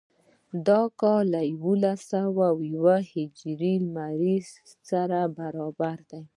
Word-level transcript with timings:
دا 0.67 0.81
کال 1.01 1.23
له 1.33 1.41
یوولس 1.51 1.99
سوه 2.13 2.45
یو 2.73 2.85
هجري 3.13 3.73
لمریز 3.83 4.47
کال 4.59 4.69
سره 4.89 5.19
برابر 5.37 5.97
دی. 6.09 6.21